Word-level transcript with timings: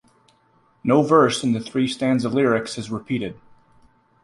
No 0.83 1.03
verse 1.03 1.43
in 1.43 1.51
the 1.51 1.59
three 1.59 1.87
stanza 1.87 2.27
lyrics 2.27 2.75
is 2.79 2.89
repeated. 2.89 3.39